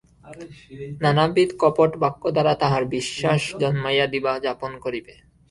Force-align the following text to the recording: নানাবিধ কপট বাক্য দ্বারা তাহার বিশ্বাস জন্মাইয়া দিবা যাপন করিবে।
নানাবিধ 1.03 1.49
কপট 1.61 1.91
বাক্য 2.03 2.23
দ্বারা 2.35 2.53
তাহার 2.61 2.83
বিশ্বাস 2.95 3.41
জন্মাইয়া 3.61 4.05
দিবা 4.13 4.33
যাপন 4.45 4.71
করিবে। 4.85 5.13